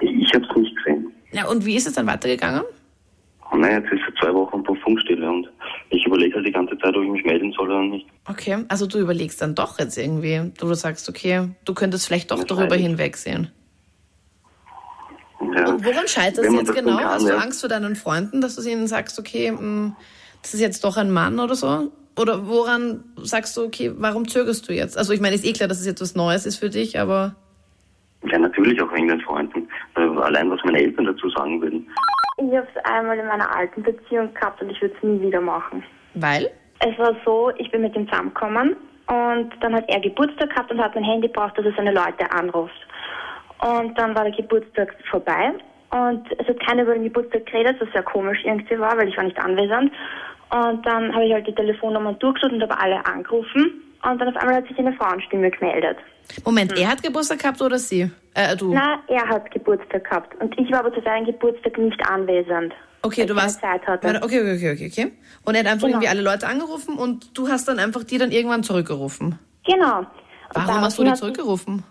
Ich 0.00 0.34
habe 0.34 0.46
es 0.50 0.56
nicht 0.56 0.76
gesehen. 0.76 1.12
Ja, 1.32 1.46
und 1.46 1.66
wie 1.66 1.76
ist 1.76 1.86
es 1.86 1.92
dann 1.92 2.06
weitergegangen? 2.06 2.62
Naja, 3.54 3.78
jetzt 3.78 3.92
ist 3.92 4.00
seit 4.06 4.16
zwei 4.18 4.34
Wochen 4.34 4.62
pro 4.64 4.74
Funkstille 4.76 5.28
und 5.28 5.46
ich 5.90 6.04
überlege 6.06 6.34
halt 6.36 6.46
die 6.46 6.52
ganze 6.52 6.76
Zeit, 6.78 6.96
ob 6.96 7.02
ich 7.04 7.10
mich 7.10 7.24
melden 7.24 7.52
soll 7.52 7.66
oder 7.70 7.82
nicht. 7.82 8.06
Okay, 8.28 8.64
also 8.68 8.86
du 8.86 8.98
überlegst 8.98 9.40
dann 9.42 9.54
doch 9.54 9.78
jetzt 9.78 9.96
irgendwie, 9.98 10.50
du 10.58 10.74
sagst, 10.74 11.08
okay, 11.08 11.50
du 11.66 11.74
könntest 11.74 12.06
vielleicht 12.06 12.30
doch 12.30 12.42
darüber 12.44 12.62
Wahrscheinlich. 12.70 12.86
hinwegsehen. 12.88 13.50
Ja. 15.54 15.68
Und 15.68 15.84
woran 15.84 16.08
scheitert 16.08 16.46
es 16.46 16.52
jetzt 16.52 16.68
das 16.70 16.76
genau? 16.76 16.96
kann, 16.96 17.04
Hast 17.04 17.24
du 17.26 17.28
ja. 17.32 17.36
Angst 17.36 17.60
vor 17.60 17.68
deinen 17.68 17.94
Freunden, 17.94 18.40
dass 18.40 18.56
du 18.56 18.68
ihnen 18.68 18.86
sagst, 18.86 19.18
okay, 19.18 19.52
mm, 19.52 19.94
das 20.44 20.52
ist 20.54 20.60
jetzt 20.60 20.84
doch 20.84 20.96
ein 20.98 21.10
Mann 21.10 21.40
oder 21.40 21.54
so? 21.54 21.90
Oder 22.16 22.46
woran 22.46 23.02
sagst 23.16 23.56
du, 23.56 23.64
okay, 23.64 23.90
warum 23.96 24.28
zögerst 24.28 24.68
du 24.68 24.72
jetzt? 24.72 24.96
Also 24.96 25.12
ich 25.12 25.20
meine, 25.20 25.34
ist 25.34 25.44
eh 25.44 25.52
klar, 25.54 25.68
dass 25.68 25.80
es 25.80 25.86
jetzt 25.86 26.00
was 26.02 26.14
Neues 26.14 26.46
ist 26.46 26.58
für 26.58 26.68
dich, 26.70 27.00
aber 27.00 27.34
Ja, 28.30 28.38
natürlich 28.38 28.80
auch 28.80 28.92
wegen 28.92 29.08
den 29.08 29.20
Freunden. 29.22 29.66
Äh, 29.96 30.02
Allein 30.22 30.50
was 30.50 30.60
meine 30.64 30.78
Eltern 30.78 31.06
dazu 31.06 31.28
sagen 31.30 31.60
würden. 31.60 31.88
Ich 32.36 32.44
habe 32.56 32.68
es 32.74 32.84
einmal 32.84 33.18
in 33.18 33.26
meiner 33.26 33.54
alten 33.56 33.82
Beziehung 33.82 34.32
gehabt 34.34 34.60
und 34.62 34.70
ich 34.70 34.80
würde 34.82 34.94
es 34.96 35.02
nie 35.02 35.20
wieder 35.22 35.40
machen. 35.40 35.82
weil? 36.14 36.50
Es 36.80 36.98
war 36.98 37.16
so, 37.24 37.50
ich 37.58 37.70
bin 37.70 37.82
mit 37.82 37.96
ihm 37.96 38.06
zusammengekommen 38.08 38.76
und 39.06 39.50
dann 39.60 39.74
hat 39.74 39.84
er 39.88 40.00
Geburtstag 40.00 40.50
gehabt 40.50 40.70
und 40.70 40.78
hat 40.82 40.94
mein 40.94 41.04
Handy 41.04 41.28
braucht, 41.28 41.56
dass 41.56 41.64
er 41.64 41.72
seine 41.76 41.92
Leute 41.92 42.30
anruft. 42.30 42.74
Und 43.60 43.96
dann 43.98 44.14
war 44.14 44.24
der 44.24 44.32
Geburtstag 44.36 44.94
vorbei 45.10 45.52
und 45.90 46.26
es 46.38 46.46
hat 46.46 46.60
keiner 46.66 46.82
über 46.82 46.94
den 46.94 47.04
Geburtstag 47.04 47.46
geredet, 47.46 47.76
was 47.80 47.88
sehr 47.92 48.02
komisch 48.02 48.38
irgendwie 48.44 48.78
war, 48.78 48.96
weil 48.98 49.08
ich 49.08 49.16
war 49.16 49.24
nicht 49.24 49.38
anwesend. 49.38 49.92
Und 50.50 50.84
dann 50.86 51.12
habe 51.14 51.24
ich 51.26 51.32
halt 51.32 51.46
die 51.46 51.54
Telefonnummer 51.54 52.12
durchgeschaut 52.14 52.52
und 52.52 52.62
habe 52.62 52.78
alle 52.78 53.04
angerufen 53.06 53.82
und 54.02 54.18
dann 54.20 54.28
auf 54.28 54.36
einmal 54.36 54.56
hat 54.56 54.68
sich 54.68 54.78
eine 54.78 54.92
Frauenstimme 54.92 55.50
gemeldet. 55.50 55.96
Moment, 56.44 56.78
er 56.78 56.88
hat 56.88 57.02
Geburtstag 57.02 57.40
gehabt 57.40 57.60
oder 57.60 57.78
sie? 57.78 58.10
Äh, 58.34 58.56
du? 58.56 58.72
Na, 58.72 58.98
er 59.08 59.28
hat 59.28 59.50
Geburtstag 59.50 60.04
gehabt 60.04 60.40
und 60.40 60.58
ich 60.58 60.70
war 60.70 60.80
aber 60.80 60.92
zu 60.94 61.00
seinem 61.02 61.26
Geburtstag 61.26 61.76
nicht 61.78 62.00
anwesend. 62.08 62.72
Okay, 63.02 63.26
du 63.26 63.36
warst. 63.36 63.60
Zeit 63.60 63.86
hatte. 63.86 64.08
Okay, 64.22 64.40
okay, 64.40 64.72
okay, 64.72 64.90
okay. 64.90 65.12
Und 65.44 65.54
er 65.54 65.60
hat 65.60 65.66
einfach 65.66 65.86
Genau. 65.86 65.98
irgendwie 65.98 66.08
alle 66.08 66.22
Leute 66.22 66.46
angerufen 66.46 66.96
und 66.96 67.36
du 67.36 67.48
hast 67.48 67.68
dann 67.68 67.78
einfach 67.78 68.04
die 68.04 68.16
dann 68.16 68.30
irgendwann 68.30 68.62
zurückgerufen. 68.62 69.38
Genau. 69.66 70.06
Warum 70.54 70.80
hast 70.80 70.98
du 70.98 71.04
die 71.04 71.12
zurückgerufen? 71.12 71.82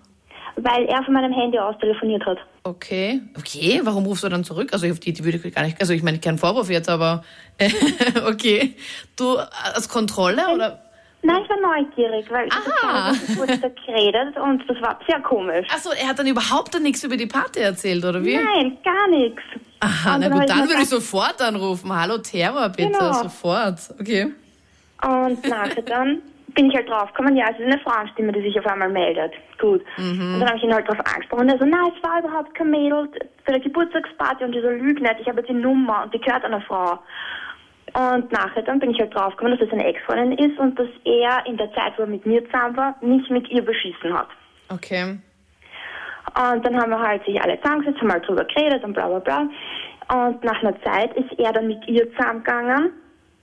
Weil 0.55 0.85
er 0.85 1.03
von 1.03 1.13
meinem 1.13 1.33
Handy 1.33 1.59
aus 1.59 1.77
telefoniert 1.79 2.25
hat. 2.25 2.39
Okay. 2.65 3.21
Okay, 3.37 3.81
warum 3.83 4.05
rufst 4.05 4.23
du 4.23 4.29
dann 4.29 4.43
zurück? 4.45 4.69
Also 4.71 4.87
auf 4.89 4.99
die, 4.99 5.11
die 5.11 5.23
würde 5.25 5.37
ich 5.43 5.53
gar 5.53 5.63
nicht. 5.63 5.81
Also 5.81 5.91
ich 5.93 6.01
meine, 6.01 6.19
kein 6.19 6.37
Vorwurf 6.37 6.69
jetzt, 6.69 6.87
aber 6.89 7.23
okay. 8.25 8.75
Du 9.17 9.37
als 9.37 9.89
Kontrolle 9.89 10.47
oder? 10.53 10.79
Nein, 11.25 11.41
ich 11.43 11.49
war 11.49 11.57
neugierig, 11.57 12.29
weil 12.29 12.47
ich 12.47 12.53
Aha. 12.53 13.07
habe 13.13 13.17
Geburtstag 13.27 13.75
geredet 13.85 14.35
und 14.37 14.61
das 14.67 14.81
war 14.81 14.99
sehr 15.07 15.21
komisch. 15.21 15.67
Achso, 15.73 15.91
er 15.91 16.07
hat 16.07 16.19
dann 16.19 16.27
überhaupt 16.27 16.73
dann 16.75 16.83
nichts 16.83 17.03
über 17.03 17.15
die 17.15 17.27
Party 17.27 17.59
erzählt, 17.61 18.03
oder 18.03 18.23
wie? 18.25 18.35
Nein, 18.35 18.77
gar 18.83 19.07
nichts. 19.09 19.41
Aha, 19.79 20.15
Und 20.15 20.21
na 20.21 20.25
hab 20.27 20.33
gut, 20.33 20.41
ich 20.43 20.47
dann 20.47 20.67
würde 20.69 20.81
ich 20.81 20.89
sofort 20.89 21.41
anrufen. 21.41 21.93
Hallo 21.93 22.17
Terror, 22.17 22.69
bitte, 22.69 22.91
Genau. 22.91 23.13
sofort. 23.23 23.79
Okay. 23.99 24.33
Und 25.01 25.47
nachher 25.47 25.81
dann 25.83 26.21
bin 26.53 26.69
ich 26.69 26.75
halt 26.75 26.89
draufgekommen, 26.89 27.35
ja, 27.35 27.45
es 27.51 27.59
ist 27.59 27.65
eine 27.65 27.79
Frauenstimme, 27.79 28.31
die 28.31 28.41
sich 28.41 28.59
auf 28.59 28.67
einmal 28.67 28.89
meldet. 28.89 29.33
Gut. 29.59 29.83
Und 29.97 30.39
dann 30.39 30.47
habe 30.47 30.57
ich 30.57 30.63
ihn 30.63 30.73
halt 30.73 30.87
drauf 30.87 30.99
angesprochen 30.99 31.41
und 31.41 31.49
er 31.49 31.57
so, 31.57 31.65
nein, 31.65 31.91
es 31.95 32.03
war 32.03 32.19
überhaupt 32.19 32.53
kein 32.55 32.69
Mädel 32.69 33.09
für 33.43 33.51
der 33.51 33.59
Geburtstagsparty 33.59 34.43
und 34.43 34.53
dieser 34.53 34.71
lügt 34.71 35.01
nicht, 35.01 35.15
ich 35.19 35.27
habe 35.27 35.39
jetzt 35.39 35.49
die 35.49 35.53
Nummer 35.53 36.03
und 36.03 36.13
die 36.13 36.19
gehört 36.19 36.45
einer 36.45 36.61
Frau. 36.61 36.99
Und 37.93 38.31
nachher 38.31 38.63
dann 38.63 38.79
bin 38.79 38.91
ich 38.91 38.99
halt 38.99 39.13
draufgekommen, 39.13 39.57
dass 39.57 39.67
es 39.67 39.73
eine 39.73 39.85
Ex-Freundin 39.85 40.37
ist 40.37 40.57
und 40.57 40.77
dass 40.79 40.87
er 41.05 41.45
in 41.45 41.57
der 41.57 41.71
Zeit, 41.73 41.93
wo 41.97 42.03
er 42.03 42.07
mit 42.07 42.25
mir 42.25 42.43
zusammen 42.45 42.75
war, 42.75 42.95
mich 43.01 43.29
mit 43.29 43.49
ihr 43.49 43.63
beschissen 43.63 44.13
hat. 44.13 44.29
Okay. 44.69 45.19
Und 46.35 46.65
dann 46.65 46.81
haben 46.81 46.89
wir 46.89 46.99
halt 46.99 47.23
sich 47.25 47.39
alle 47.39 47.59
zusammengesetzt, 47.61 48.01
haben 48.01 48.11
halt 48.11 48.27
drüber 48.27 48.45
geredet 48.45 48.83
und 48.83 48.93
bla 48.93 49.07
bla 49.07 49.19
bla. 49.19 49.47
Und 50.11 50.43
nach 50.43 50.61
einer 50.61 50.81
Zeit 50.81 51.15
ist 51.15 51.37
er 51.37 51.53
dann 51.53 51.67
mit 51.67 51.87
ihr 51.87 52.11
zusammengegangen 52.15 52.91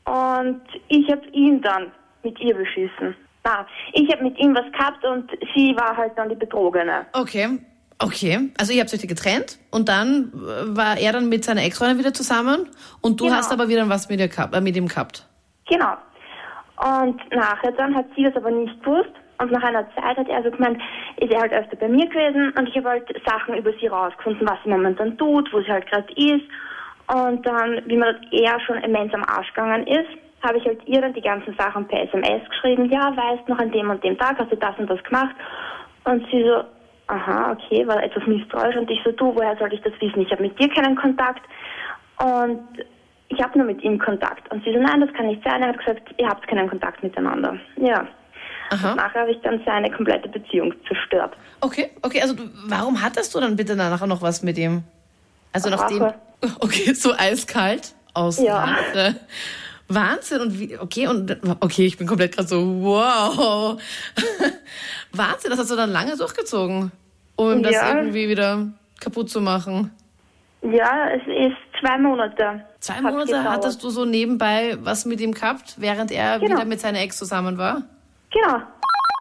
und 0.05 0.63
ich 0.89 1.09
habe 1.11 1.27
ihn 1.33 1.61
dann 1.63 1.93
mit 2.23 2.39
ihr 2.41 2.55
beschissen. 2.55 3.15
Na, 3.45 3.67
ich 3.93 4.11
habe 4.13 4.23
mit 4.25 4.39
ihm 4.39 4.55
was 4.55 4.71
gehabt 4.73 5.05
und 5.05 5.31
sie 5.55 5.75
war 5.77 5.97
halt 5.97 6.13
dann 6.17 6.29
die 6.29 6.35
Betrogene. 6.35 7.07
Okay. 7.13 7.59
Okay. 8.03 8.51
Also 8.59 8.73
ihr 8.73 8.81
habt 8.81 8.93
euch 8.95 9.07
getrennt 9.07 9.59
und 9.71 9.89
dann 9.89 10.33
äh, 10.35 10.77
war 10.77 10.97
er 10.99 11.13
dann 11.13 11.29
mit 11.29 11.45
seiner 11.45 11.63
Ex-Freundin 11.65 11.99
wieder 11.99 12.15
zusammen 12.15 12.67
und 13.03 13.21
du 13.21 13.25
Genau. 13.27 13.37
hast 13.37 13.53
aber 13.53 13.69
wieder 13.69 13.87
was 13.91 14.09
mit, 14.09 14.21
ihr 14.21 14.29
gehabt, 14.29 14.55
äh, 14.55 14.61
mit 14.61 14.75
ihm 14.77 14.89
gehabt. 14.89 15.27
Genau. 15.69 15.93
Und 16.79 17.21
nachher 17.31 17.73
dann 17.73 17.95
hat 17.95 18.07
sie 18.17 18.23
das 18.25 18.35
aber 18.37 18.51
nicht 18.51 18.83
gewusst. 18.83 19.11
Und 19.39 19.53
nach 19.53 19.63
einer 19.63 19.87
Zeit 19.95 20.17
hat 20.19 20.29
er 20.29 20.43
so 20.43 20.51
gemeint, 20.51 20.81
ist 21.19 21.31
er 21.33 21.41
halt 21.41 21.53
öfter 21.53 21.77
bei 21.77 21.89
mir 21.89 22.07
gewesen 22.07 22.53
und 22.59 22.69
ich 22.69 22.77
habe 22.77 22.91
halt 22.91 23.09
Sachen 23.27 23.55
über 23.57 23.71
sie 23.81 23.87
rausgefunden, 23.87 24.47
was 24.47 24.59
sie 24.65 24.71
momentan 24.71 25.17
tut, 25.17 25.51
wo 25.53 25.61
sie 25.61 25.71
halt 25.71 25.87
gerade 25.91 26.13
ist. 26.15 26.45
Und 27.15 27.45
dann, 27.47 27.83
wie 27.87 27.97
mir 27.97 28.19
er 28.33 28.61
schon 28.61 28.79
immens 28.79 29.13
am 29.15 29.25
Arsch 29.25 29.49
gegangen 29.49 29.87
ist, 29.87 30.09
habe 30.43 30.59
ich 30.59 30.65
halt 30.65 30.81
ihr 30.87 31.01
dann 31.01 31.13
die 31.13 31.21
ganzen 31.21 31.55
Sachen 31.57 31.87
per 31.87 32.03
SMS 32.03 32.49
geschrieben, 32.49 32.91
ja, 32.91 33.15
weißt 33.17 33.49
noch 33.49 33.59
an 33.59 33.71
dem 33.71 33.91
und 33.91 34.03
dem 34.03 34.19
Tag 34.19 34.39
hast 34.39 34.51
du 34.51 34.57
das 34.57 34.77
und 34.79 34.89
das 34.89 35.03
gemacht. 35.05 35.35
Und 36.05 36.27
sie 36.31 36.43
so, 36.43 36.65
aha, 37.09 37.53
okay, 37.53 37.87
war 37.87 38.03
etwas 38.03 38.27
misstrauisch. 38.27 38.77
Und 38.77 38.91
ich 38.91 39.01
so, 39.05 39.13
du, 39.13 39.35
woher 39.35 39.57
soll 39.59 39.73
ich 39.73 39.83
das 39.83 39.93
wissen? 40.01 40.21
Ich 40.23 40.31
habe 40.31 40.43
mit 40.43 40.59
dir 40.59 40.69
keinen 40.71 40.97
Kontakt. 40.97 41.43
Und 42.19 42.61
ich 43.29 43.43
habe 43.43 43.59
nur 43.59 43.67
mit 43.67 43.83
ihm 43.83 43.99
Kontakt. 43.99 44.51
Und 44.53 44.65
sie 44.65 44.73
so, 44.73 44.79
nein, 44.81 45.01
das 45.01 45.13
kann 45.13 45.27
nicht 45.27 45.43
sein. 45.45 45.63
Er 45.63 45.69
hat 45.69 45.79
gesagt, 45.79 46.15
ihr 46.19 46.29
habt 46.29 46.47
keinen 46.49 46.69
Kontakt 46.69 47.03
miteinander. 47.03 47.57
Ja. 47.77 48.07
Aha. 48.71 48.91
Und 48.91 48.97
nachher 48.97 49.23
habe 49.23 49.33
ich 49.33 49.41
dann 49.43 49.61
seine 49.67 49.91
komplette 49.91 50.29
Beziehung 50.29 50.73
zerstört. 50.87 51.37
Okay, 51.61 51.91
okay, 52.03 52.23
also 52.23 52.35
warum 52.67 53.03
hattest 53.03 53.35
du 53.35 53.41
dann 53.41 53.57
bitte 53.57 53.75
nachher 53.77 54.07
noch 54.07 54.23
was 54.23 54.43
mit 54.43 54.57
ihm? 54.59 54.85
Also 55.53 55.71
nachdem. 55.71 56.03
Rache. 56.03 56.15
Okay, 56.61 56.95
so 56.95 57.13
eiskalt 57.19 57.95
aus 58.15 58.41
Ja. 58.41 58.65
Rache. 58.65 59.17
Wahnsinn 59.93 60.41
und 60.41 60.59
wie, 60.59 60.79
okay, 60.79 61.07
und 61.09 61.37
okay, 61.61 61.85
ich 61.87 61.99
bin 61.99 62.07
komplett 62.07 62.37
gerade 62.37 62.49
so, 62.49 62.65
wow. 62.83 63.81
Wahnsinn, 65.13 65.51
das 65.51 65.59
hast 65.59 65.71
du 65.71 65.77
dann 65.77 65.91
lange 65.91 66.17
durchgezogen, 66.17 66.93
um 67.37 67.53
ihm 67.53 67.63
das 67.63 67.73
Ja. 67.75 67.97
irgendwie 67.97 68.29
wieder 68.29 68.67
kaputt 69.01 69.29
zu 69.31 69.41
machen. 69.41 69.91
Ja, 70.63 71.09
es 71.11 71.23
ist 71.27 71.57
zwei 71.81 71.99
Monate. 71.99 72.65
Zwei 72.81 73.01
Monate 73.01 73.27
gedauert. 73.33 73.49
hattest 73.49 73.83
du 73.83 73.91
so 73.91 74.05
nebenbei 74.05 74.77
was 74.81 75.05
mit 75.07 75.21
ihm 75.21 75.33
gehabt, 75.33 75.75
während 75.79 76.11
er 76.13 76.39
Genau. 76.39 76.53
wieder 76.57 76.65
mit 76.67 76.81
seiner 76.81 77.01
Ex 77.01 77.17
zusammen 77.17 77.59
war? 77.59 77.83
Genau. 78.31 78.59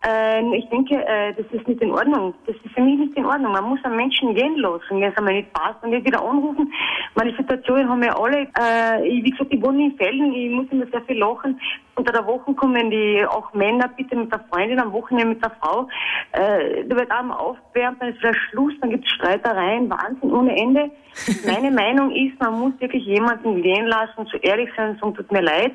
Ähm, 0.02 0.54
ich 0.54 0.68
denke, 0.70 0.96
äh, 0.96 1.34
das 1.34 1.46
ist 1.52 1.68
nicht 1.68 1.82
in 1.82 1.92
Ordnung. 1.92 2.34
Das 2.48 2.56
ist 2.56 2.74
für 2.74 2.82
mich 2.82 2.98
nicht 2.98 3.18
in 3.18 3.26
Ordnung. 3.26 3.52
Man 3.52 3.66
muss 3.66 3.84
einen 3.84 3.98
Menschen 3.98 4.34
gehen 4.34 4.56
lassen, 4.56 5.02
wenn 5.02 5.04
es 5.04 5.18
einmal 5.18 5.34
nicht 5.34 5.52
passt 5.52 5.84
und 5.84 5.90
nicht 5.90 6.06
wieder 6.06 6.24
anrufen. 6.24 6.72
Meine 7.16 7.36
Situationen 7.36 7.90
haben 7.90 8.02
wir 8.02 8.18
alle. 8.18 8.48
Äh, 8.58 9.08
ich, 9.08 9.26
wie 9.26 9.32
gesagt, 9.32 9.54
ich 9.54 9.62
wohne 9.62 9.86
in 9.86 9.98
Felden, 9.98 10.34
ich 10.34 10.52
muss 10.52 10.68
immer 10.72 10.86
sehr 10.88 11.02
viel 11.02 11.18
lachen. 11.18 11.60
Unter 11.96 12.14
der 12.14 12.26
Woche 12.26 12.54
kommen 12.54 12.90
die 12.90 13.26
auch 13.28 13.54
Männer 13.54 13.90
bitte 13.90 14.16
mit 14.16 14.32
der 14.32 14.40
Freundin, 14.50 14.80
am 14.80 14.94
Wochenende 14.94 15.34
mit 15.34 15.44
der 15.44 15.52
Frau. 15.60 15.90
Äh, 16.32 16.86
da 16.86 16.96
wird 16.96 17.12
einmal 17.12 17.38
aufgewärmt, 17.38 18.02
dann 18.02 18.10
ist 18.10 18.20
wieder 18.20 18.34
Schluss, 18.34 18.74
dann 18.80 18.92
gibt 18.92 19.06
es 19.06 19.12
Streitereien, 19.12 19.90
Wahnsinn 19.90 20.32
ohne 20.32 20.56
Ende. 20.56 20.92
Meine 21.46 21.72
Meinung 21.72 22.12
ist, 22.12 22.40
man 22.40 22.58
muss 22.58 22.74
wirklich 22.80 23.04
jemanden 23.04 23.62
gehen 23.62 23.88
lassen, 23.88 24.26
zu 24.28 24.38
ehrlich 24.38 24.70
sein 24.78 24.98
sagen, 25.02 25.14
tut 25.14 25.30
mir 25.30 25.42
leid. 25.42 25.74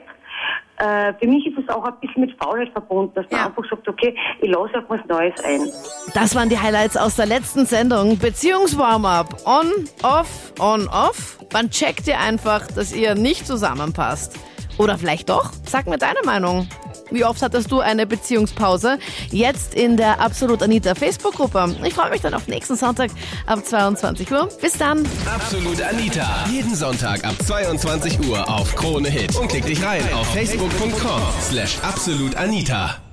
Äh, 0.79 1.15
für 1.21 1.29
mich 1.29 1.47
ist 1.47 1.57
es 1.59 1.69
auch 1.73 1.85
ein 1.85 1.95
bisschen 2.01 2.23
mit 2.23 2.37
Faulheit 2.43 2.71
verbunden, 2.73 3.13
dass 3.15 3.31
man 3.31 3.41
Ja. 3.41 3.47
einfach 3.47 3.63
sagt, 3.71 3.89
okay, 3.89 4.17
ich 4.41 4.49
lasse 4.51 4.77
auf 4.79 4.85
was 4.89 5.01
Neues 5.09 5.35
ein. 5.45 5.71
Das 6.15 6.35
waren 6.35 6.49
die 6.49 6.59
Highlights 6.59 6.97
aus 6.97 7.15
der 7.17 7.27
letzten 7.27 7.65
Sendung. 7.65 8.19
Beziehungswarm-up. 8.19 9.43
On, 9.47 9.67
off, 10.03 10.53
on, 10.59 10.89
off. 10.89 11.39
Man 11.53 11.71
checkt 11.71 12.09
ihr 12.09 12.19
einfach, 12.19 12.67
dass 12.67 12.93
ihr 12.93 13.15
nicht 13.15 13.47
zusammenpasst. 13.47 14.37
Oder 14.79 14.99
vielleicht 14.99 15.29
doch? 15.31 15.51
Sag 15.65 15.87
mir 15.87 15.99
deine 15.99 16.19
Meinung. 16.25 16.67
Wie 17.11 17.25
oft 17.25 17.43
hattest 17.43 17.71
du 17.71 17.81
eine 17.81 18.07
Beziehungspause? 18.07 18.99
Jetzt 19.31 19.75
in 19.75 19.97
der 19.97 20.21
Absolut 20.21 20.63
Anita 20.63 20.95
Facebook-Gruppe. 20.95 21.77
Ich 21.85 21.95
freue 21.95 22.11
mich 22.11 22.21
dann 22.21 22.35
auf 22.35 22.49
nächsten 22.49 22.77
Sonntag 22.77 23.11
ab 23.47 23.65
22 23.65 24.31
Uhr. 24.33 24.49
Bis 24.61 24.73
dann. 24.73 25.07
Absolut 25.27 25.81
Anita. 25.83 26.47
Jeden 26.51 26.75
Sonntag 26.75 27.25
ab 27.25 27.35
22 27.45 28.29
Uhr 28.29 28.49
auf 28.49 28.75
Krone 28.75 29.09
Hit. 29.11 29.37
Und 29.37 29.49
klick 29.49 29.67
dich 29.67 29.83
rein 29.85 30.03
auf 30.15 30.27
facebook.com 30.33 31.23
slash 31.41 31.79
absolutanita. 31.83 33.04